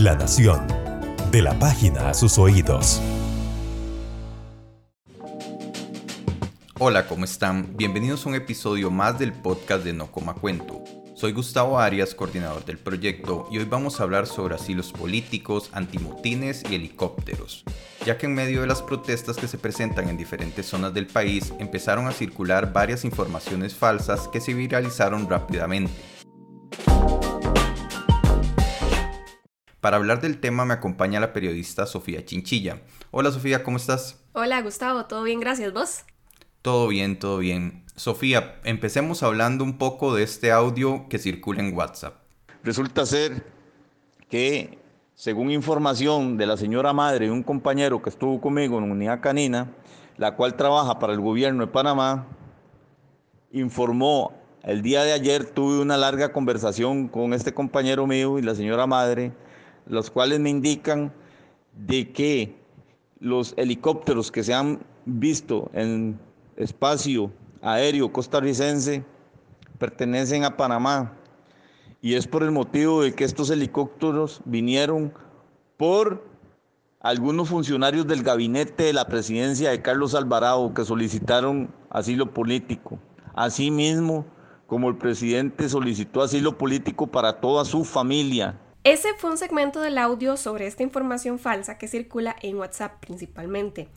La 0.00 0.14
Nación. 0.14 0.66
De 1.30 1.40
la 1.40 1.58
página 1.58 2.10
a 2.10 2.14
sus 2.14 2.36
oídos. 2.36 3.00
Hola, 6.78 7.06
¿cómo 7.06 7.24
están? 7.24 7.74
Bienvenidos 7.78 8.26
a 8.26 8.28
un 8.28 8.34
episodio 8.34 8.90
más 8.90 9.18
del 9.18 9.32
podcast 9.32 9.84
de 9.84 9.94
No 9.94 10.12
Coma 10.12 10.34
Cuento. 10.34 10.84
Soy 11.14 11.32
Gustavo 11.32 11.78
Arias, 11.78 12.14
coordinador 12.14 12.66
del 12.66 12.76
proyecto, 12.76 13.48
y 13.50 13.56
hoy 13.56 13.64
vamos 13.64 13.98
a 13.98 14.02
hablar 14.02 14.26
sobre 14.26 14.54
asilos 14.54 14.92
políticos, 14.92 15.70
antimotines 15.72 16.62
y 16.68 16.74
helicópteros, 16.74 17.64
ya 18.04 18.18
que 18.18 18.26
en 18.26 18.34
medio 18.34 18.60
de 18.60 18.66
las 18.66 18.82
protestas 18.82 19.38
que 19.38 19.48
se 19.48 19.56
presentan 19.56 20.10
en 20.10 20.18
diferentes 20.18 20.66
zonas 20.66 20.92
del 20.92 21.06
país 21.06 21.54
empezaron 21.58 22.06
a 22.06 22.12
circular 22.12 22.70
varias 22.70 23.06
informaciones 23.06 23.74
falsas 23.74 24.28
que 24.28 24.42
se 24.42 24.52
viralizaron 24.52 25.26
rápidamente. 25.26 26.15
Para 29.86 29.98
hablar 29.98 30.20
del 30.20 30.40
tema 30.40 30.64
me 30.64 30.74
acompaña 30.74 31.20
la 31.20 31.32
periodista 31.32 31.86
Sofía 31.86 32.24
Chinchilla. 32.24 32.82
Hola 33.12 33.30
Sofía, 33.30 33.62
¿cómo 33.62 33.76
estás? 33.76 34.20
Hola 34.32 34.60
Gustavo, 34.60 35.04
todo 35.04 35.22
bien, 35.22 35.38
gracias. 35.38 35.72
¿Vos? 35.72 36.00
Todo 36.60 36.88
bien, 36.88 37.20
todo 37.20 37.38
bien. 37.38 37.84
Sofía, 37.94 38.56
empecemos 38.64 39.22
hablando 39.22 39.62
un 39.62 39.78
poco 39.78 40.12
de 40.12 40.24
este 40.24 40.50
audio 40.50 41.06
que 41.08 41.20
circula 41.20 41.60
en 41.60 41.72
WhatsApp. 41.72 42.16
Resulta 42.64 43.06
ser 43.06 43.46
que, 44.28 44.80
según 45.14 45.52
información 45.52 46.36
de 46.36 46.46
la 46.46 46.56
señora 46.56 46.92
madre 46.92 47.26
y 47.26 47.28
un 47.28 47.44
compañero 47.44 48.02
que 48.02 48.10
estuvo 48.10 48.40
conmigo 48.40 48.78
en 48.78 48.90
Unidad 48.90 49.20
Canina, 49.20 49.70
la 50.16 50.34
cual 50.34 50.56
trabaja 50.56 50.98
para 50.98 51.12
el 51.12 51.20
gobierno 51.20 51.64
de 51.64 51.70
Panamá, 51.70 52.26
informó 53.52 54.34
el 54.64 54.82
día 54.82 55.04
de 55.04 55.12
ayer, 55.12 55.44
tuve 55.44 55.80
una 55.80 55.96
larga 55.96 56.32
conversación 56.32 57.06
con 57.06 57.32
este 57.32 57.54
compañero 57.54 58.04
mío 58.08 58.36
y 58.40 58.42
la 58.42 58.56
señora 58.56 58.88
madre, 58.88 59.30
los 59.86 60.10
cuales 60.10 60.40
me 60.40 60.50
indican 60.50 61.12
de 61.86 62.12
que 62.12 62.56
los 63.20 63.54
helicópteros 63.56 64.30
que 64.30 64.42
se 64.42 64.54
han 64.54 64.80
visto 65.04 65.70
en 65.72 66.18
espacio 66.56 67.30
aéreo 67.62 68.12
costarricense 68.12 69.04
pertenecen 69.78 70.44
a 70.44 70.56
Panamá 70.56 71.12
y 72.00 72.14
es 72.14 72.26
por 72.26 72.42
el 72.42 72.50
motivo 72.50 73.02
de 73.02 73.14
que 73.14 73.24
estos 73.24 73.50
helicópteros 73.50 74.40
vinieron 74.44 75.12
por 75.76 76.24
algunos 77.00 77.48
funcionarios 77.48 78.06
del 78.06 78.22
gabinete 78.22 78.84
de 78.84 78.92
la 78.92 79.06
presidencia 79.06 79.70
de 79.70 79.82
Carlos 79.82 80.14
Alvarado 80.14 80.72
que 80.74 80.84
solicitaron 80.84 81.70
asilo 81.90 82.32
político. 82.32 82.98
Asimismo, 83.34 84.26
como 84.66 84.88
el 84.88 84.96
presidente 84.96 85.68
solicitó 85.68 86.22
asilo 86.22 86.58
político 86.58 87.06
para 87.06 87.40
toda 87.40 87.64
su 87.64 87.84
familia, 87.84 88.58
ese 88.86 89.14
fue 89.14 89.30
un 89.30 89.36
segmento 89.36 89.80
del 89.80 89.98
audio 89.98 90.36
sobre 90.36 90.68
esta 90.68 90.84
información 90.84 91.40
falsa 91.40 91.76
que 91.76 91.88
circula 91.88 92.36
en 92.40 92.56
WhatsApp 92.56 93.00
principalmente. 93.00 93.88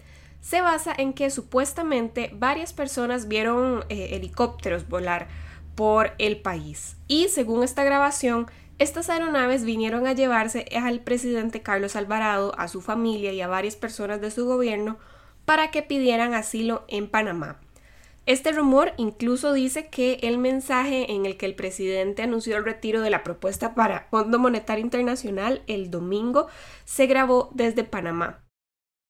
Se 0.41 0.61
basa 0.61 0.95
en 0.97 1.13
que 1.13 1.29
supuestamente 1.29 2.31
varias 2.33 2.73
personas 2.73 3.27
vieron 3.27 3.85
eh, 3.89 4.15
helicópteros 4.15 4.89
volar 4.89 5.27
por 5.75 6.13
el 6.17 6.41
país 6.41 6.97
y 7.07 7.27
según 7.27 7.63
esta 7.63 7.83
grabación, 7.83 8.47
estas 8.79 9.11
aeronaves 9.11 9.63
vinieron 9.63 10.07
a 10.07 10.13
llevarse 10.13 10.65
al 10.75 11.01
presidente 11.01 11.61
Carlos 11.61 11.95
Alvarado, 11.95 12.57
a 12.57 12.67
su 12.67 12.81
familia 12.81 13.31
y 13.31 13.41
a 13.41 13.47
varias 13.47 13.75
personas 13.75 14.21
de 14.21 14.31
su 14.31 14.47
gobierno 14.47 14.97
para 15.45 15.69
que 15.69 15.83
pidieran 15.83 16.33
asilo 16.33 16.83
en 16.87 17.07
Panamá. 17.07 17.59
Este 18.25 18.51
rumor 18.51 18.93
incluso 18.97 19.53
dice 19.53 19.87
que 19.87 20.19
el 20.21 20.37
mensaje 20.37 21.11
en 21.11 21.25
el 21.25 21.37
que 21.37 21.45
el 21.45 21.55
presidente 21.55 22.21
anunció 22.21 22.57
el 22.57 22.65
retiro 22.65 23.01
de 23.01 23.09
la 23.09 23.23
propuesta 23.23 23.73
para 23.73 24.07
Fondo 24.11 24.37
Monetario 24.39 24.83
Internacional 24.83 25.63
el 25.67 25.89
domingo 25.89 26.47
se 26.85 27.07
grabó 27.07 27.49
desde 27.53 27.83
Panamá. 27.83 28.43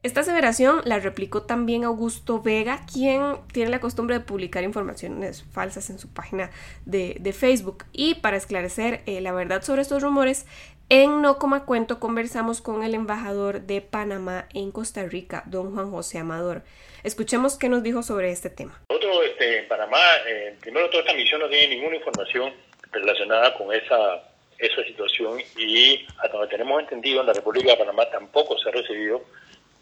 Esta 0.01 0.21
aseveración 0.21 0.79
la 0.85 0.99
replicó 0.99 1.41
también 1.41 1.83
Augusto 1.83 2.41
Vega, 2.41 2.85
quien 2.85 3.35
tiene 3.51 3.69
la 3.69 3.81
costumbre 3.81 4.17
de 4.17 4.23
publicar 4.23 4.63
informaciones 4.63 5.44
falsas 5.44 5.89
en 5.89 6.00
su 6.00 6.07
página 6.07 6.51
de, 6.85 7.35
Facebook. 7.38 7.84
Y 7.91 8.16
para 8.16 8.38
esclarecer 8.38 9.03
eh, 9.07 9.19
la 9.19 9.34
verdad 9.34 9.61
sobre 9.61 9.81
estos 9.81 10.01
rumores, 10.01 10.45
en 10.89 11.22
No 11.22 11.38
Coma 11.38 11.66
Cuento 11.66 12.00
conversamos 12.00 12.61
con 12.61 12.83
el 12.83 12.95
embajador 12.95 13.61
de 13.61 13.79
Panamá 13.79 14.47
en 14.55 14.72
Costa 14.72 15.03
Rica, 15.03 15.44
don 15.45 15.73
Juan 15.73 15.91
José 15.91 16.17
Amador. 16.17 16.63
Escuchemos 17.03 17.59
qué 17.59 17.69
nos 17.69 17.83
dijo 17.83 18.01
sobre 18.01 18.31
este 18.31 18.50
tema. 18.50 18.81
Nosotros 18.89 19.25
este, 19.25 19.59
en 19.59 19.67
Panamá, 19.67 19.99
eh, 20.28 20.55
primero 20.59 20.89
toda 20.89 21.03
esta 21.03 21.13
misión 21.13 21.41
no 21.41 21.47
tiene 21.47 21.75
ninguna 21.75 21.95
información 21.95 22.51
relacionada 22.91 23.53
con 23.53 23.72
esa, 23.72 24.23
esa 24.57 24.83
situación 24.83 25.39
y 25.55 26.07
hasta 26.17 26.29
donde 26.31 26.47
tenemos 26.47 26.81
entendido 26.81 27.22
en 27.22 27.28
la 27.28 27.33
República 27.33 27.72
de 27.72 27.78
Panamá 27.78 28.09
tampoco 28.09 28.57
se 28.57 28.69
ha 28.69 28.72
recibido 28.72 29.23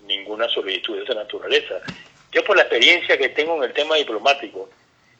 ninguna 0.05 0.49
solicitud 0.49 0.97
de 0.97 1.03
esa 1.05 1.13
naturaleza. 1.13 1.75
Yo 2.33 2.43
por 2.43 2.57
la 2.57 2.63
experiencia 2.63 3.17
que 3.17 3.29
tengo 3.29 3.55
en 3.55 3.63
el 3.63 3.73
tema 3.73 3.95
diplomático, 3.95 4.69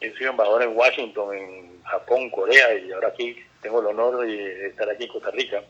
he 0.02 0.12
sido 0.18 0.32
embajador 0.32 0.64
en 0.64 0.76
Washington, 0.76 1.34
en 1.34 1.84
Japón, 1.84 2.30
Corea 2.30 2.78
y 2.78 2.92
ahora 2.92 3.08
aquí 3.08 3.38
tengo 3.62 3.80
el 3.80 3.88
honor 3.88 4.26
de 4.26 4.68
estar 4.68 4.90
aquí 4.90 5.06
en 5.06 5.10
Costa 5.10 5.32
Rica. 5.32 5.64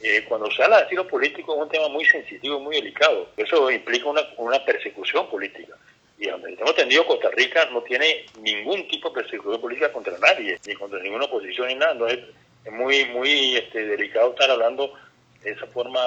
Eh, 0.00 0.24
cuando 0.28 0.50
se 0.50 0.62
habla 0.62 0.78
de 0.78 0.84
asilo 0.84 1.06
político 1.08 1.54
es 1.54 1.62
un 1.62 1.68
tema 1.68 1.88
muy 1.88 2.04
sensitivo, 2.04 2.60
muy 2.60 2.76
delicado. 2.76 3.30
Eso 3.36 3.70
implica 3.70 4.08
una, 4.08 4.22
una 4.36 4.64
persecución 4.64 5.28
política. 5.28 5.74
Y 6.18 6.28
donde 6.28 6.56
tengo 6.56 6.70
entendido, 6.70 7.06
Costa 7.06 7.30
Rica 7.30 7.68
no 7.72 7.82
tiene 7.82 8.26
ningún 8.40 8.88
tipo 8.88 9.10
de 9.10 9.22
persecución 9.22 9.60
política 9.60 9.92
contra 9.92 10.16
nadie, 10.18 10.58
ni 10.66 10.74
contra 10.74 10.98
ninguna 11.00 11.26
oposición 11.26 11.68
ni 11.68 11.74
nada. 11.74 11.92
Entonces 11.92 12.20
es 12.64 12.72
muy, 12.72 13.04
muy 13.06 13.56
este, 13.56 13.84
delicado 13.84 14.30
estar 14.30 14.50
hablando 14.50 14.92
de 15.42 15.50
esa 15.50 15.66
forma 15.66 16.00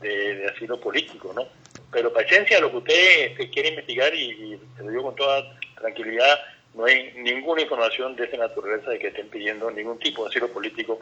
de, 0.00 0.46
asilo 0.54 0.78
político, 0.78 1.32
¿no? 1.34 1.46
Pero 1.90 2.12
paciencia, 2.12 2.60
lo 2.60 2.70
que 2.70 2.76
usted 2.76 3.30
este, 3.30 3.50
quiere 3.50 3.70
investigar, 3.70 4.14
y, 4.14 4.58
se 4.76 4.82
lo 4.82 4.90
digo 4.90 5.02
con 5.04 5.16
toda 5.16 5.58
tranquilidad, 5.80 6.38
no 6.74 6.84
hay 6.84 7.12
ninguna 7.16 7.62
información 7.62 8.14
de 8.16 8.24
esa 8.24 8.36
naturaleza 8.36 8.90
de 8.90 8.98
que 8.98 9.08
estén 9.08 9.28
pidiendo 9.28 9.70
ningún 9.70 9.98
tipo 9.98 10.24
de 10.24 10.28
asilo 10.28 10.48
político 10.52 11.00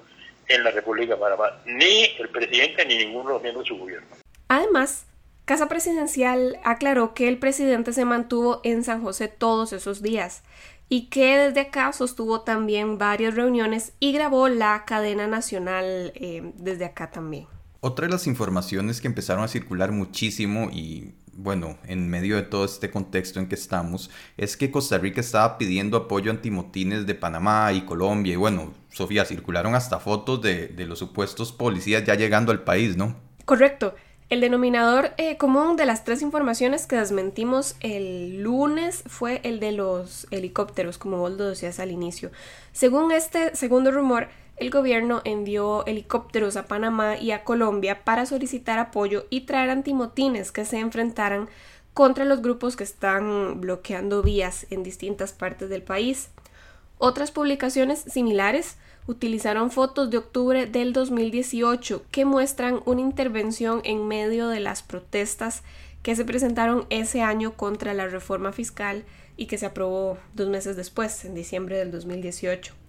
en 0.48 0.64
la 0.64 0.70
República 0.70 1.14
de 1.14 1.20
Panamá, 1.20 1.60
ni 1.66 2.04
el 2.18 2.28
presidente 2.30 2.84
ni 2.86 2.98
ninguno 2.98 3.28
de 3.28 3.32
los 3.34 3.42
miembros 3.42 3.64
de 3.64 3.68
su 3.68 3.78
gobierno. 3.78 4.08
Además, 4.48 5.06
Casa 5.44 5.68
Presidencial 5.68 6.58
aclaró 6.64 7.12
que 7.12 7.28
el 7.28 7.38
presidente 7.38 7.92
se 7.92 8.04
mantuvo 8.04 8.60
en 8.64 8.82
San 8.82 9.02
José 9.02 9.28
todos 9.28 9.72
esos 9.72 10.00
días 10.00 10.42
y 10.88 11.08
que 11.08 11.36
desde 11.36 11.60
acá 11.60 11.92
sostuvo 11.92 12.42
también 12.42 12.98
varias 12.98 13.34
reuniones 13.34 13.92
y 14.00 14.12
grabó 14.12 14.48
la 14.48 14.84
cadena 14.86 15.26
nacional 15.26 16.12
eh, 16.14 16.52
desde 16.56 16.84
acá 16.84 17.10
también. 17.10 17.46
Otra 17.80 18.06
de 18.06 18.12
las 18.12 18.26
informaciones 18.26 19.00
que 19.00 19.08
empezaron 19.08 19.44
a 19.44 19.48
circular 19.48 19.92
muchísimo 19.92 20.70
y 20.72 21.12
bueno, 21.36 21.78
en 21.86 22.08
medio 22.08 22.36
de 22.36 22.42
todo 22.42 22.64
este 22.64 22.90
contexto 22.90 23.40
en 23.40 23.48
que 23.48 23.54
estamos, 23.54 24.10
es 24.36 24.56
que 24.56 24.70
Costa 24.70 24.98
Rica 24.98 25.20
estaba 25.20 25.58
pidiendo 25.58 25.96
apoyo 25.96 26.30
antimotines 26.30 27.06
de 27.06 27.14
Panamá 27.14 27.72
y 27.72 27.82
Colombia. 27.82 28.34
Y 28.34 28.36
bueno, 28.36 28.72
Sofía, 28.90 29.24
circularon 29.24 29.74
hasta 29.74 29.98
fotos 29.98 30.40
de, 30.42 30.72
los 30.86 30.98
supuestos 30.98 31.52
policías 31.52 32.04
ya 32.04 32.14
llegando 32.14 32.52
al 32.52 32.62
país, 32.62 32.96
¿no? 32.96 33.16
Correcto. 33.44 33.94
El 34.30 34.40
denominador 34.40 35.12
eh, 35.18 35.36
común 35.36 35.76
de 35.76 35.84
las 35.84 36.04
tres 36.04 36.22
informaciones 36.22 36.86
que 36.86 36.96
desmentimos 36.96 37.76
el 37.80 38.42
lunes 38.42 39.04
fue 39.06 39.40
el 39.44 39.60
de 39.60 39.72
los 39.72 40.26
helicópteros, 40.30 40.96
como 40.96 41.18
vos 41.18 41.32
lo 41.32 41.50
decías 41.50 41.78
al 41.78 41.90
inicio. 41.90 42.30
Según 42.72 43.12
este 43.12 43.54
segundo 43.54 43.90
rumor, 43.90 44.28
el 44.56 44.70
gobierno 44.70 45.20
envió 45.24 45.84
helicópteros 45.86 46.56
a 46.56 46.66
Panamá 46.66 47.16
y 47.16 47.32
a 47.32 47.42
Colombia 47.42 48.04
para 48.04 48.24
solicitar 48.24 48.78
apoyo 48.78 49.26
y 49.30 49.42
traer 49.42 49.70
antimotines 49.70 50.52
que 50.52 50.64
se 50.64 50.78
enfrentaran 50.78 51.48
contra 51.92 52.24
los 52.24 52.42
grupos 52.42 52.76
que 52.76 52.84
están 52.84 53.60
bloqueando 53.60 54.22
vías 54.22 54.66
en 54.70 54.82
distintas 54.82 55.32
partes 55.32 55.68
del 55.68 55.82
país. 55.82 56.30
Otras 56.98 57.32
publicaciones 57.32 58.00
similares 58.00 58.76
utilizaron 59.06 59.70
fotos 59.70 60.10
de 60.10 60.18
octubre 60.18 60.66
del 60.66 60.92
2018 60.92 62.04
que 62.10 62.24
muestran 62.24 62.80
una 62.84 63.00
intervención 63.00 63.80
en 63.84 64.06
medio 64.06 64.48
de 64.48 64.60
las 64.60 64.82
protestas 64.82 65.62
que 66.02 66.16
se 66.16 66.24
presentaron 66.24 66.86
ese 66.90 67.22
año 67.22 67.56
contra 67.56 67.94
la 67.94 68.06
reforma 68.06 68.52
fiscal 68.52 69.04
y 69.36 69.46
que 69.46 69.58
se 69.58 69.66
aprobó 69.66 70.18
dos 70.34 70.48
meses 70.48 70.76
después, 70.76 71.24
en 71.24 71.34
diciembre 71.34 71.78
del 71.78 71.90
2018. 71.90 72.83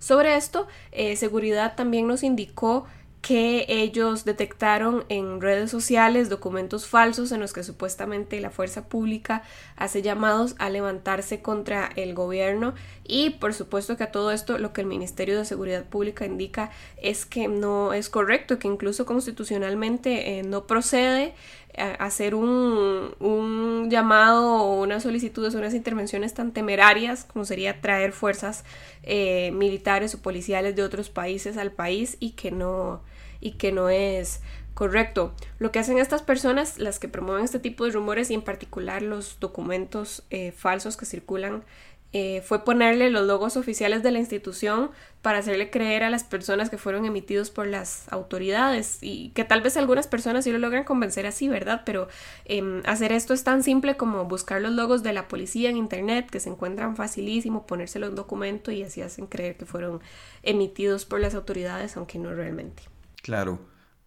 Sobre 0.00 0.34
esto, 0.34 0.66
eh, 0.90 1.14
Seguridad 1.14 1.76
también 1.76 2.08
nos 2.08 2.24
indicó 2.24 2.86
que 3.20 3.66
ellos 3.68 4.24
detectaron 4.24 5.04
en 5.10 5.42
redes 5.42 5.70
sociales 5.70 6.30
documentos 6.30 6.86
falsos 6.86 7.32
en 7.32 7.40
los 7.40 7.52
que 7.52 7.62
supuestamente 7.62 8.40
la 8.40 8.50
fuerza 8.50 8.88
pública 8.88 9.42
hace 9.76 10.00
llamados 10.00 10.54
a 10.58 10.70
levantarse 10.70 11.42
contra 11.42 11.90
el 11.96 12.14
gobierno. 12.14 12.74
Y 13.04 13.30
por 13.30 13.52
supuesto 13.52 13.98
que 13.98 14.04
a 14.04 14.12
todo 14.12 14.30
esto 14.30 14.56
lo 14.56 14.72
que 14.72 14.80
el 14.80 14.86
Ministerio 14.86 15.36
de 15.36 15.44
Seguridad 15.44 15.84
Pública 15.84 16.24
indica 16.24 16.70
es 16.96 17.26
que 17.26 17.46
no 17.46 17.92
es 17.92 18.08
correcto, 18.08 18.58
que 18.58 18.68
incluso 18.68 19.04
constitucionalmente 19.04 20.38
eh, 20.38 20.42
no 20.42 20.66
procede 20.66 21.34
hacer 21.76 22.34
un, 22.34 23.14
un, 23.20 23.90
llamado 23.90 24.62
o 24.62 24.82
una 24.82 25.00
solicitud 25.00 25.50
de 25.50 25.56
unas 25.56 25.74
intervenciones 25.74 26.34
tan 26.34 26.52
temerarias 26.52 27.24
como 27.24 27.44
sería 27.44 27.80
traer 27.80 28.12
fuerzas 28.12 28.64
eh, 29.02 29.50
militares 29.52 30.14
o 30.14 30.22
policiales 30.22 30.76
de 30.76 30.82
otros 30.82 31.10
países 31.10 31.56
al 31.56 31.72
país 31.72 32.16
y 32.20 32.32
que 32.32 32.50
no, 32.50 33.02
y 33.40 33.52
que 33.52 33.72
no 33.72 33.88
es 33.88 34.40
correcto. 34.74 35.34
Lo 35.58 35.72
que 35.72 35.78
hacen 35.78 35.98
estas 35.98 36.22
personas, 36.22 36.78
las 36.78 36.98
que 36.98 37.08
promueven 37.08 37.44
este 37.44 37.58
tipo 37.58 37.84
de 37.84 37.90
rumores 37.90 38.30
y 38.30 38.34
en 38.34 38.42
particular 38.42 39.02
los 39.02 39.38
documentos 39.40 40.24
eh, 40.30 40.52
falsos 40.52 40.96
que 40.96 41.06
circulan 41.06 41.64
eh, 42.12 42.42
fue 42.44 42.64
ponerle 42.64 43.08
los 43.10 43.26
logos 43.26 43.56
oficiales 43.56 44.02
de 44.02 44.10
la 44.10 44.18
institución 44.18 44.90
para 45.22 45.38
hacerle 45.38 45.70
creer 45.70 46.02
a 46.02 46.10
las 46.10 46.24
personas 46.24 46.70
que 46.70 46.78
fueron 46.78 47.04
emitidos 47.04 47.50
por 47.50 47.66
las 47.66 48.10
autoridades 48.12 48.98
y 49.00 49.30
que 49.30 49.44
tal 49.44 49.60
vez 49.60 49.76
algunas 49.76 50.08
personas 50.08 50.44
sí 50.44 50.50
lo 50.50 50.58
logran 50.58 50.84
convencer 50.84 51.26
así, 51.26 51.48
¿verdad? 51.48 51.82
Pero 51.86 52.08
em, 52.46 52.82
hacer 52.84 53.12
esto 53.12 53.32
es 53.32 53.44
tan 53.44 53.62
simple 53.62 53.96
como 53.96 54.24
buscar 54.24 54.60
los 54.60 54.72
logos 54.72 55.02
de 55.02 55.12
la 55.12 55.28
policía 55.28 55.70
en 55.70 55.76
internet 55.76 56.28
que 56.30 56.40
se 56.40 56.48
encuentran 56.48 56.96
facilísimo, 56.96 57.66
ponérselo 57.66 58.06
en 58.06 58.16
documento 58.16 58.72
y 58.72 58.82
así 58.82 59.02
hacen 59.02 59.26
creer 59.26 59.56
que 59.56 59.66
fueron 59.66 60.00
emitidos 60.42 61.04
por 61.04 61.20
las 61.20 61.34
autoridades, 61.34 61.96
aunque 61.96 62.18
no 62.18 62.34
realmente. 62.34 62.82
Claro. 63.22 63.60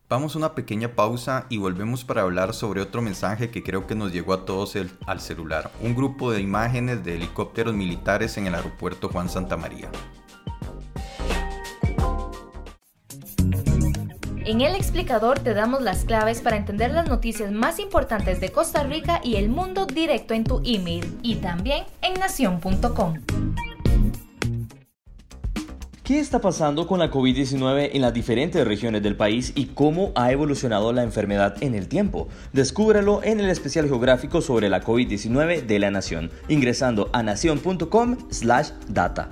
Vamos 0.10 0.36
a 0.36 0.38
una 0.38 0.54
pequeña 0.54 0.90
pausa 0.90 1.46
y 1.50 1.58
volvemos 1.58 2.04
para 2.04 2.22
hablar 2.22 2.54
sobre 2.54 2.82
otro 2.82 3.02
mensaje 3.02 3.50
que 3.50 3.64
creo 3.64 3.88
que 3.88 3.96
nos 3.96 4.12
llegó 4.12 4.34
a 4.34 4.46
todos 4.46 4.78
al 5.08 5.20
celular. 5.22 5.72
Un 5.82 5.96
grupo 5.96 6.32
de 6.32 6.42
imágenes 6.42 7.04
de 7.04 7.16
helicópteros 7.16 7.74
militares 7.74 8.38
en 8.38 8.48
el 8.48 8.56
aeropuerto 8.56 9.10
Juan 9.10 9.30
Santa 9.30 9.58
María. 9.58 9.90
En 14.46 14.60
el 14.60 14.76
explicador 14.76 15.40
te 15.40 15.54
damos 15.54 15.82
las 15.82 16.04
claves 16.04 16.42
para 16.42 16.58
entender 16.58 16.92
las 16.92 17.08
noticias 17.08 17.52
más 17.52 17.80
importantes 17.80 18.42
de 18.42 18.52
Costa 18.52 18.84
Rica 18.84 19.22
y 19.24 19.38
el 19.38 19.48
mundo 19.48 19.86
directo 19.86 20.34
en 20.34 20.44
tu 20.44 20.62
email 20.66 21.18
y 21.24 21.36
también 21.36 21.86
en 22.02 22.20
nación.com. 22.20 23.16
¿Qué 26.04 26.20
está 26.20 26.42
pasando 26.42 26.86
con 26.86 27.00
la 27.00 27.10
COVID-19 27.10 27.92
en 27.94 28.02
las 28.02 28.14
diferentes 28.14 28.68
regiones 28.68 29.02
del 29.04 29.16
país 29.16 29.54
y 29.56 29.68
cómo 29.68 30.12
ha 30.16 30.34
evolucionado 30.34 30.92
la 30.92 31.02
enfermedad 31.02 31.56
en 31.62 31.76
el 31.76 31.88
tiempo? 31.88 32.28
Descúbrelo 32.52 33.24
en 33.24 33.40
el 33.40 33.50
especial 33.50 33.88
geográfico 33.88 34.42
sobre 34.42 34.68
la 34.68 34.84
COVID-19 34.84 35.66
de 35.66 35.80
la 35.80 35.92
Nación, 35.92 36.30
ingresando 36.50 37.10
a 37.14 37.24
nación.com/data. 37.24 39.30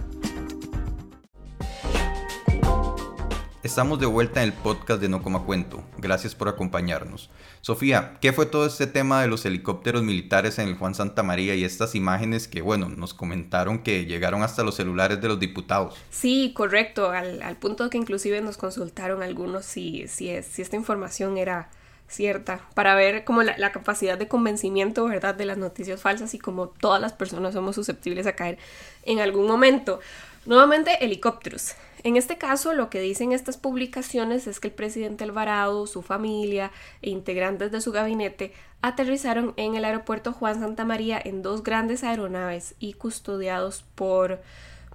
Estamos 3.71 3.99
de 3.99 4.05
vuelta 4.05 4.43
en 4.43 4.49
el 4.49 4.53
podcast 4.53 4.99
de 5.01 5.07
No 5.07 5.23
Coma 5.23 5.43
Cuento. 5.43 5.81
Gracias 5.97 6.35
por 6.35 6.49
acompañarnos. 6.49 7.29
Sofía, 7.61 8.17
¿qué 8.19 8.33
fue 8.33 8.45
todo 8.45 8.65
este 8.65 8.85
tema 8.85 9.21
de 9.21 9.29
los 9.29 9.45
helicópteros 9.45 10.03
militares 10.03 10.59
en 10.59 10.67
el 10.67 10.75
Juan 10.75 10.93
Santa 10.93 11.23
María 11.23 11.55
y 11.55 11.63
estas 11.63 11.95
imágenes 11.95 12.49
que, 12.49 12.61
bueno, 12.61 12.89
nos 12.89 13.13
comentaron 13.13 13.81
que 13.81 14.05
llegaron 14.05 14.43
hasta 14.43 14.63
los 14.63 14.75
celulares 14.75 15.21
de 15.21 15.29
los 15.29 15.39
diputados? 15.39 15.95
Sí, 16.09 16.51
correcto, 16.53 17.11
al, 17.11 17.41
al 17.41 17.55
punto 17.55 17.89
que 17.89 17.97
inclusive 17.97 18.41
nos 18.41 18.57
consultaron 18.57 19.23
algunos 19.23 19.63
si, 19.63 20.05
si, 20.09 20.29
esta 20.31 20.75
información 20.75 21.37
era 21.37 21.69
cierta, 22.09 22.67
para 22.75 22.93
ver 22.95 23.23
como 23.23 23.41
la, 23.41 23.57
la, 23.57 23.71
capacidad 23.71 24.17
de 24.17 24.27
convencimiento, 24.27 25.05
¿verdad?, 25.05 25.33
de 25.33 25.45
las 25.45 25.57
noticias 25.57 26.01
falsas 26.01 26.33
y 26.33 26.39
como 26.39 26.67
todas 26.67 26.99
las 26.99 27.13
personas 27.13 27.53
somos 27.53 27.75
susceptibles 27.75 28.27
a 28.27 28.33
caer 28.33 28.57
en 29.05 29.21
algún 29.21 29.47
momento. 29.47 30.01
Nuevamente, 30.45 31.05
helicópteros. 31.05 31.75
En 32.03 32.17
este 32.17 32.37
caso, 32.37 32.73
lo 32.73 32.89
que 32.89 32.99
dicen 32.99 33.31
estas 33.31 33.57
publicaciones 33.57 34.47
es 34.47 34.59
que 34.59 34.69
el 34.69 34.73
presidente 34.73 35.23
Alvarado, 35.23 35.85
su 35.85 36.01
familia 36.01 36.71
e 37.03 37.11
integrantes 37.11 37.71
de 37.71 37.79
su 37.79 37.91
gabinete 37.91 38.53
aterrizaron 38.81 39.53
en 39.57 39.75
el 39.75 39.85
aeropuerto 39.85 40.33
Juan 40.33 40.59
Santa 40.59 40.83
María 40.83 41.21
en 41.23 41.43
dos 41.43 41.63
grandes 41.63 42.03
aeronaves 42.03 42.73
y 42.79 42.93
custodiados 42.93 43.83
por 43.95 44.41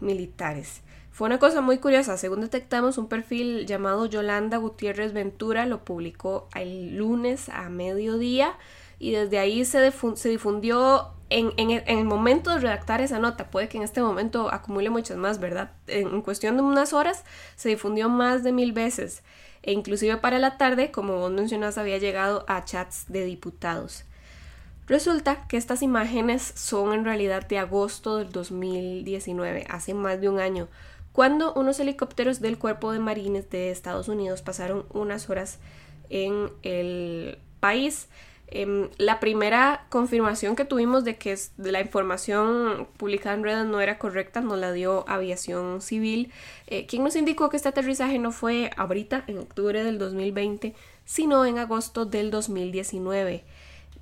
militares. 0.01 0.83
Fue 1.13 1.27
una 1.27 1.39
cosa 1.39 1.61
muy 1.61 1.79
curiosa. 1.79 2.19
Según 2.19 2.41
detectamos, 2.41 2.99
un 2.99 3.09
perfil 3.09 3.67
llamado 3.67 4.07
Yolanda 4.07 4.59
Gutiérrez 4.59 5.13
Ventura 5.13 5.65
lo 5.65 5.85
publicó 5.85 6.49
el 6.55 6.97
lunes 6.97 7.49
a 7.49 7.71
mediodía 7.71 8.55
y 8.99 9.13
desde 9.13 9.39
ahí 9.39 9.65
se, 9.65 9.93
se 10.17 10.29
difundió 10.29 11.16
en, 11.29 11.71
el 11.71 12.05
momento 12.05 12.51
de 12.51 12.61
redactar 12.61 13.01
esa 13.01 13.19
nota, 13.19 13.51
puede 13.51 13.69
que 13.69 13.79
en 13.79 13.83
este 13.83 14.01
momento 14.01 14.53
acumule 14.53 14.91
muchas 14.91 15.17
más, 15.17 15.41
¿verdad? 15.41 15.73
En, 15.89 16.23
cuestión 16.23 16.57
de 16.57 16.63
unas 16.63 16.93
horas 16.93 17.25
se 17.57 17.69
difundió 17.69 18.09
más 18.09 18.45
de 18.45 18.53
mil 18.53 18.73
veces 18.73 19.23
e 19.63 19.73
inclusive 19.73 20.17
para 20.19 20.39
la 20.39 20.57
tarde, 20.59 20.93
como 20.93 21.17
vos 21.17 21.33
mencionas, 21.33 21.79
había 21.79 21.99
llegado 21.99 22.45
a 22.47 22.65
chats 22.65 23.07
de 23.09 23.25
diputados. 23.25 24.05
Resulta 24.87 25.49
que 25.49 25.57
estas 25.57 25.83
imágenes 25.83 26.43
son 26.55 26.93
en 26.93 27.05
realidad 27.05 27.49
de 27.49 27.59
agosto 27.59 28.19
del 28.19 28.31
2019, 28.31 29.67
hace 29.69 29.95
más 29.95 30.21
de 30.21 30.29
un 30.29 30.39
año, 30.39 30.69
cuando 31.11 31.53
unos 31.55 31.81
helicópteros 31.81 32.41
del 32.41 32.59
Cuerpo 32.59 32.93
de 32.93 33.01
Marines 33.01 33.51
de 33.51 33.73
Estados 33.73 34.07
Unidos 34.07 34.43
pasaron 34.43 34.87
unas 34.93 35.29
horas 35.29 35.59
en 36.11 36.53
el 36.63 37.39
país 37.59 38.09
Em, 38.49 38.91
la 38.97 39.19
primera 39.19 39.87
confirmación 39.89 40.55
que 40.55 40.65
tuvimos 40.65 41.03
de 41.03 41.17
que 41.17 41.37
la 41.57 41.81
información 41.81 42.87
publicada 42.97 43.35
en 43.35 43.43
redes 43.43 43.67
no 43.67 43.81
era 43.81 43.99
correcta 43.99 44.41
nos 44.41 44.59
la 44.59 44.73
dio 44.73 45.05
Aviación 45.09 45.83
Civil, 45.83 46.31
eh, 46.69 46.87
quien 46.87 47.03
nos 47.03 47.17
indicó 47.17 47.51
que 47.51 47.57
este 47.57 47.69
aterrizaje 47.69 48.21
no 48.21 48.31
fue 48.31 48.71
ahorita, 48.77 49.25
en 49.27 49.39
octubre 49.39 49.83
del 49.83 49.99
2020, 49.99 50.75
sino 51.05 51.45
en 51.45 51.59
agosto 51.59 52.07
del 52.07 52.31
2019. 52.31 53.43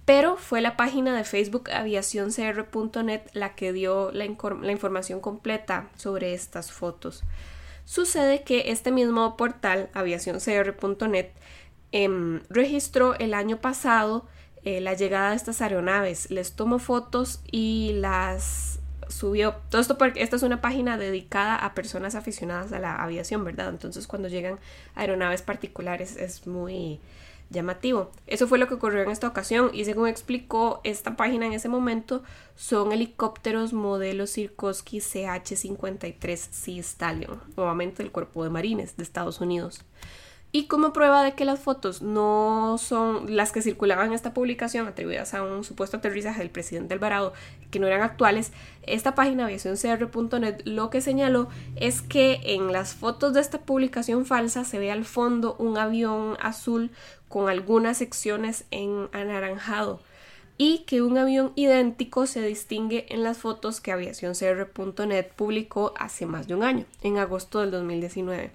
Pero 0.05 0.37
fue 0.37 0.61
la 0.61 0.77
página 0.77 1.17
de 1.17 1.25
Facebook 1.25 1.71
aviacioncr.net 1.71 3.23
la 3.33 3.55
que 3.55 3.73
dio 3.73 4.13
la, 4.13 4.27
la 4.27 4.73
información 4.73 5.21
completa 5.21 5.89
sobre 5.97 6.35
estas 6.35 6.71
fotos. 6.71 7.25
Sucede 7.87 8.43
que 8.43 8.71
este 8.71 8.93
mismo 8.93 9.37
portal, 9.37 9.89
aviacioncr.net, 9.95 11.29
Em, 11.97 12.41
registró 12.51 13.15
el 13.21 13.35
año 13.35 13.59
pasado 13.59 14.27
eh, 14.65 14.81
la 14.81 14.95
llegada 14.95 15.31
de 15.31 15.37
estas 15.37 15.63
aeronaves. 15.63 16.29
Les 16.29 16.55
tomó 16.57 16.81
fotos 16.81 17.41
y 17.53 17.93
las 17.95 18.81
subió. 19.09 19.55
Todo 19.71 19.81
esto 19.81 19.97
porque 19.97 20.21
esta 20.21 20.35
es 20.35 20.43
una 20.43 20.61
página 20.61 20.99
dedicada 20.99 21.55
a 21.55 21.73
personas 21.73 22.17
aficionadas 22.17 22.73
a 22.73 22.81
la 22.81 22.97
aviación, 22.97 23.45
¿verdad? 23.45 23.69
Entonces 23.69 24.09
cuando 24.09 24.27
llegan 24.27 24.59
aeronaves 24.97 25.43
particulares 25.43 26.17
es 26.17 26.49
muy 26.49 26.99
llamativo. 27.51 28.11
Eso 28.27 28.49
fue 28.49 28.59
lo 28.59 28.67
que 28.67 28.75
ocurrió 28.75 29.05
en 29.05 29.13
esta 29.13 29.29
ocasión 29.29 29.71
y 29.73 29.85
según 29.85 30.09
explicó 30.09 30.81
esta 30.83 31.17
página 31.17 31.47
en 31.47 31.53
ese 31.53 31.69
momento, 31.69 32.25
son 32.57 32.91
helicópteros 32.91 33.73
modelo 33.73 34.27
Sikorsky 34.27 34.99
CH-53 34.99 36.37
Sea 36.37 36.81
Stallion, 36.81 37.41
nuevamente 37.57 38.03
del 38.03 38.11
Cuerpo 38.11 38.43
de 38.43 38.51
Marines 38.51 38.97
de 38.97 39.05
Estados 39.05 39.41
Unidos. 39.41 39.85
Y 40.57 40.69
como 40.69 40.93
prueba 40.93 41.25
de 41.25 41.33
que 41.33 41.45
las 41.45 41.59
fotos 41.59 42.01
no 42.01 42.77
son 42.79 43.35
las 43.35 43.51
que 43.51 43.61
circulaban 43.61 44.07
en 44.07 44.13
esta 44.13 44.33
publicación 44.33 44.87
atribuidas 44.87 45.35
a 45.35 45.43
un 45.43 45.65
supuesto 45.65 45.97
aterrizaje 45.97 46.39
del 46.39 46.51
presidente 46.51 46.95
Alvarado, 46.95 47.33
que 47.73 47.81
no 47.81 47.89
eran 47.89 48.03
actuales, 48.03 48.53
esta 48.85 49.17
página 49.17 49.47
aviacioncr.net 49.47 50.61
lo 50.65 50.91
que 50.91 51.01
señaló 51.01 51.49
es 51.75 52.03
que 52.03 52.39
en 52.45 52.73
las 52.73 52.95
fotos 52.95 53.35
de 53.35 53.41
esta 53.41 53.63
publicación 53.63 54.27
falsa 54.27 54.65
se 54.65 54.79
ve 54.79 54.93
al 54.93 55.05
fondo 55.05 55.57
un 55.59 55.77
avión 55.77 56.37
azul 56.41 56.93
con 57.29 57.49
algunas 57.49 57.99
secciones 57.99 58.65
en 58.71 59.09
anaranjado 59.11 59.99
y 60.57 60.85
que 60.87 61.03
un 61.03 61.19
avión 61.19 61.51
idéntico 61.57 62.29
se 62.29 62.43
distingue 62.43 63.07
en 63.13 63.25
las 63.25 63.39
fotos 63.39 63.81
que 63.81 63.91
aviacioncr.net 63.91 65.27
publicó 65.35 65.95
hace 65.99 66.27
más 66.27 66.47
de 66.47 66.55
un 66.55 66.63
año, 66.63 66.85
en 67.03 67.19
agosto 67.19 67.59
del 67.59 67.73
2019. 67.73 68.53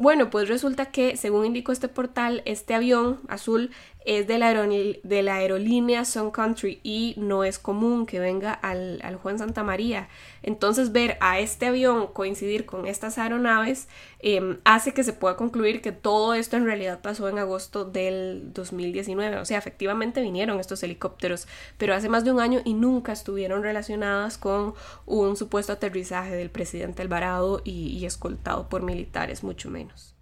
Bueno, 0.00 0.30
pues 0.30 0.48
resulta 0.48 0.86
que, 0.86 1.18
según 1.18 1.44
indicó 1.44 1.72
este 1.72 1.86
portal, 1.86 2.40
este 2.46 2.72
avión 2.72 3.20
azul 3.28 3.70
es 4.04 4.26
de 4.26 4.38
la, 4.38 5.34
aerolínea 5.34 6.04
Sun 6.04 6.30
Country 6.30 6.80
y 6.82 7.14
no 7.18 7.44
es 7.44 7.58
común 7.58 8.06
que 8.06 8.18
venga 8.18 8.52
al, 8.52 9.00
Juan 9.22 9.38
Santa 9.38 9.62
María. 9.62 10.08
Entonces 10.42 10.92
ver 10.92 11.18
a 11.20 11.38
este 11.38 11.66
avión 11.66 12.06
coincidir 12.06 12.64
con 12.64 12.86
estas 12.86 13.18
aeronaves 13.18 13.88
em, 14.20 14.58
hace 14.64 14.94
que 14.94 15.04
se 15.04 15.12
pueda 15.12 15.36
concluir 15.36 15.82
que 15.82 15.92
todo 15.92 16.34
esto 16.34 16.56
en 16.56 16.64
realidad 16.64 17.00
pasó 17.02 17.28
en 17.28 17.38
agosto 17.38 17.84
del 17.84 18.52
2019. 18.54 19.36
O 19.36 19.44
sea, 19.44 19.58
efectivamente 19.58 20.22
vinieron 20.22 20.60
estos 20.60 20.82
helicópteros, 20.82 21.46
pero 21.76 21.94
hace 21.94 22.08
más 22.08 22.24
de 22.24 22.32
un 22.32 22.40
año 22.40 22.60
y 22.64 22.74
nunca 22.74 23.12
estuvieron 23.12 23.62
relacionadas 23.62 24.38
con 24.38 24.74
un 25.04 25.36
supuesto 25.36 25.72
aterrizaje 25.72 26.34
del 26.34 26.50
presidente 26.50 27.02
Alvarado 27.02 27.60
y 27.64 28.04
escoltado 28.06 28.68
por 28.68 28.82
militares, 28.82 29.44
mucho 29.44 29.70
menos. 29.70 30.14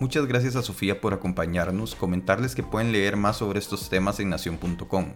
Muchas 0.00 0.26
gracias 0.26 0.54
a 0.54 0.62
Sofía 0.62 1.00
por 1.00 1.12
acompañarnos, 1.12 1.96
comentarles 1.96 2.54
que 2.54 2.62
pueden 2.62 2.92
leer 2.92 3.16
más 3.16 3.38
sobre 3.38 3.58
estos 3.58 3.88
temas 3.88 4.20
en 4.20 4.30
nación.com. 4.30 5.12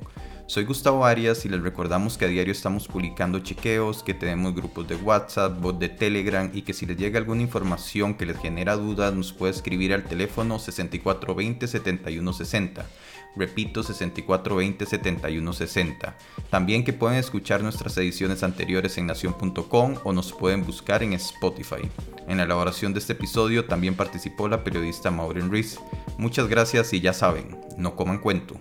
Soy 0.53 0.67
Gustavo 0.67 1.07
Arias 1.07 1.47
y 1.47 1.49
les 1.49 1.63
recordamos 1.63 2.19
que 2.19 2.27
a 2.27 2.29
diario 2.29 2.53
estamos 2.53 2.87
publicando 2.87 3.39
chequeos, 3.39 4.03
que 4.03 4.13
tenemos 4.13 4.55
grupos 4.55 4.87
de 4.87 4.97
WhatsApp, 4.97 5.59
bot 5.59 5.79
de 5.79 5.89
Telegram 5.89 6.51
y 6.53 6.61
que 6.61 6.75
si 6.75 6.85
les 6.85 6.99
llega 6.99 7.19
alguna 7.19 7.41
información 7.41 8.13
que 8.13 8.27
les 8.27 8.37
genera 8.37 8.77
dudas 8.77 9.15
nos 9.15 9.33
puede 9.33 9.55
escribir 9.55 9.95
al 9.95 10.05
teléfono 10.05 10.59
6420-7160. 10.59 12.83
Repito, 13.35 13.83
6420-7160. 13.83 16.17
También 16.51 16.85
que 16.85 16.93
pueden 16.93 17.17
escuchar 17.17 17.63
nuestras 17.63 17.97
ediciones 17.97 18.43
anteriores 18.43 18.99
en 18.99 19.07
nación.com 19.07 19.95
o 20.05 20.13
nos 20.13 20.35
pueden 20.35 20.67
buscar 20.67 21.03
en 21.03 21.15
Spotify. 21.15 21.89
En 22.29 22.37
la 22.37 22.43
elaboración 22.43 22.93
de 22.93 22.99
este 22.99 23.15
episodio 23.15 23.65
también 23.65 23.95
participó 23.95 24.49
la 24.49 24.63
periodista 24.63 25.11
Maureen 25.11 25.49
Ruiz. 25.49 25.81
Muchas 26.19 26.47
gracias 26.47 26.93
y 26.93 27.01
ya 27.01 27.15
saben, 27.15 27.59
no 27.79 27.97
coman 27.97 28.19
cuento. 28.19 28.61